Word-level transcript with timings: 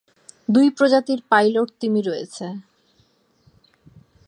দুই 0.49 0.67
প্রজাতির 0.69 1.19
পাইলট 1.29 1.69
তিমি 1.79 2.01
রয়েছে। 2.01 2.45